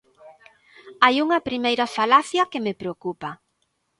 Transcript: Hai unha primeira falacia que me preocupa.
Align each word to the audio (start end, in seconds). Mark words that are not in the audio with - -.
Hai 1.03 1.15
unha 1.25 1.43
primeira 1.47 1.85
falacia 1.95 2.49
que 2.51 2.63
me 2.65 2.73
preocupa. 2.81 3.29